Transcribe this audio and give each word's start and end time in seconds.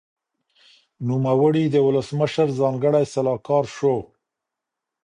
نوموړي 1.07 1.65
د 1.69 1.75
ولسمشر 1.87 2.47
ځانګړی 2.59 3.05
سلاکار 3.13 3.65
شو. 3.75 3.95